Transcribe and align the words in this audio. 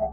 I'm 0.00 0.06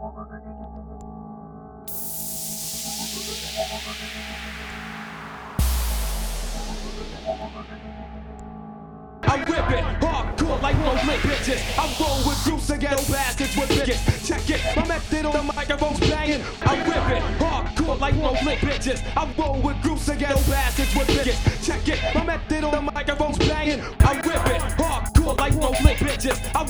ripping 9.44 9.84
hardcore 10.00 10.60
like 10.60 10.76
no 10.78 10.92
lit 10.92 11.20
bitches. 11.20 11.62
I'm 11.78 11.94
rolling 12.02 12.26
with 12.26 12.42
groups 12.42 12.70
of 12.70 12.80
ghetto 12.80 13.12
bastards 13.12 13.56
with 13.56 13.68
bitches. 13.68 14.26
Check 14.26 14.50
it, 14.50 14.76
my 14.76 14.86
method 14.88 15.24
on 15.24 15.32
the 15.32 15.42
microphone's 15.52 16.00
banging. 16.00 16.42
I'm 16.62 16.78
ripping 16.80 17.22
hardcore 17.38 18.00
like 18.00 18.16
no 18.16 18.32
lit 18.32 18.58
bitches. 18.58 19.02
I'm 19.16 19.32
rolling 19.36 19.62
with 19.62 19.80
groups 19.82 20.08
of 20.08 20.18
ghetto 20.18 20.40
bastards 20.50 20.96
with 20.96 21.06
bitches. 21.06 21.64
Check 21.64 21.86
it, 21.86 22.00
my 22.12 22.24
method 22.24 22.64
on 22.64 22.72
the 22.72 22.80
microphone's 22.92 23.38
banging. 23.38 23.80
I'm 24.00 24.16
ripping 24.16 24.60
hardcore 24.76 25.38
like 25.38 25.54
no 25.54 25.70
lit 25.70 25.98
bitches. 25.98 26.40
I'm 26.56 26.65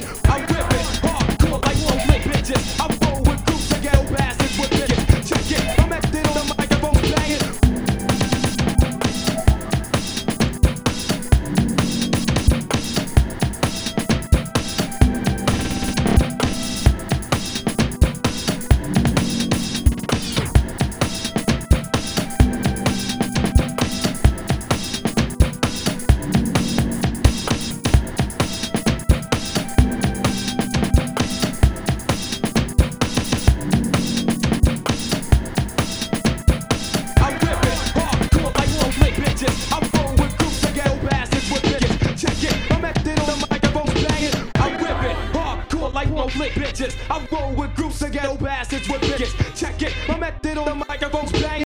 microphone's 0.00 0.51
bitches. 46.72 46.96
I'm 47.10 47.26
rolling 47.30 47.56
with 47.56 47.74
groups 47.74 48.02
of 48.02 48.12
ghetto 48.12 48.36
bastards 48.36 48.88
with 48.88 49.00
bitches. 49.02 49.58
Check 49.58 49.82
it, 49.82 49.94
my 50.08 50.18
method 50.18 50.58
on 50.58 50.78
the 50.78 50.84
microphone's 50.86 51.32
banging. 51.32 51.71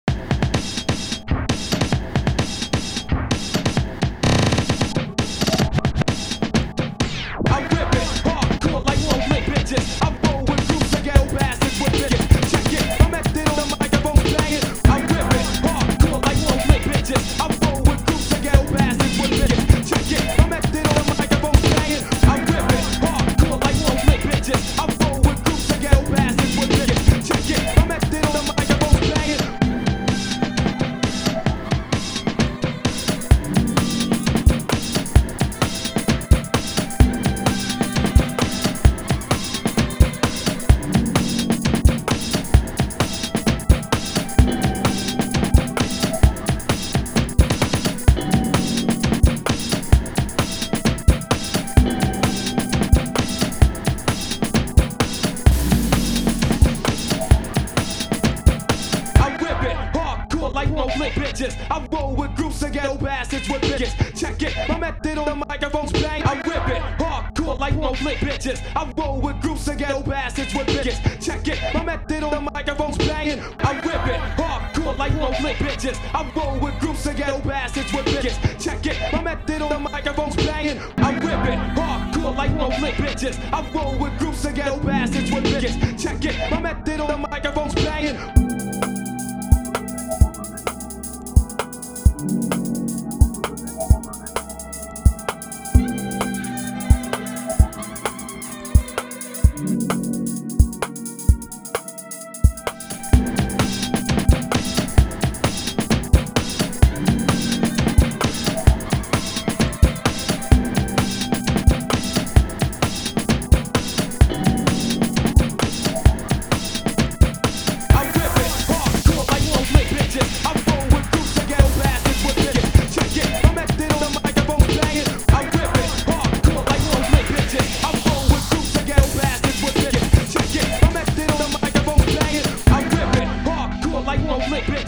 Like 61.08 61.34
bitches. 61.34 61.56
I 61.70 61.86
roll 61.90 62.14
with 62.14 62.34
groups 62.36 62.62
of 62.62 62.72
ghetto 62.72 62.96
bastards 62.96 63.48
with 63.48 63.62
bitches. 63.62 63.92
Check 64.18 64.42
it, 64.42 64.54
my 64.68 64.78
method 64.78 65.18
on 65.18 65.26
the 65.26 65.46
microphone's 65.46 65.92
bang. 65.92 66.22
I'm 66.24 66.38
ripping 66.38 66.82
hardcore 66.98 67.58
like 67.58 67.74
no 67.74 67.90
lit 67.90 68.18
bitches. 68.18 68.60
I 68.76 68.92
roll 68.96 69.20
with 69.20 69.40
groups 69.40 69.68
of 69.68 69.78
ghetto 69.78 70.02
bastards 70.02 70.54
with 70.54 70.66
bitches. 70.66 71.24
Check 71.24 71.48
it, 71.48 71.58
my 71.74 71.84
method 71.84 72.22
on 72.22 72.30
the 72.32 72.50
microphone's 72.52 72.98
banging. 72.98 73.40
I'm 73.60 73.76
ripping 73.76 74.20
hardcore 74.36 74.98
like 74.98 75.14
no 75.14 75.28
lit 75.42 75.56
bitches. 75.56 75.98
I'm 76.14 76.30
rolling 76.32 76.60
with 76.62 76.78
groups 76.80 77.06
of 77.06 77.16
ghetto 77.16 77.38
bastards 77.40 77.92
with 77.92 78.06
bitches. 78.06 78.62
Check 78.62 78.86
it, 78.86 79.12
my 79.12 79.22
method 79.22 79.62
on 79.62 79.70
the 79.70 79.90
microphone's 79.90 80.36
banging. 80.36 80.78
I'm 80.98 81.14
ripping 81.14 81.58
hardcore 81.76 82.36
like 82.36 82.52
no 82.52 82.68
lit 82.68 82.94
bitches. 82.94 83.38
I'm 83.52 83.72
rolling 83.72 84.00
with 84.00 84.18
groups 84.18 84.44
of 84.44 84.54
ghetto 84.54 84.78
bastards 84.80 85.30
with 85.30 85.44
bitches. 85.44 86.02
Check 86.02 86.24
it, 86.24 86.50
my 86.50 86.60
method 86.60 87.00
on 87.00 87.08
the 87.08 87.27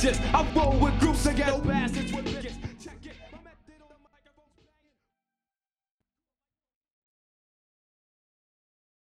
I'm 0.02 0.54
rolling 0.54 0.80
with 0.80 0.89